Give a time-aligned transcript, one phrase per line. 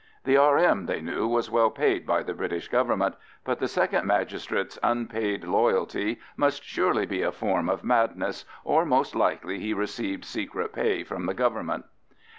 [0.23, 3.13] The R.M., they knew, was well paid by the British Government,
[3.45, 9.13] but the second magistrate's unpaid loyalty must surely be a form of madness, or most
[9.13, 11.85] likely he received secret pay from the Government.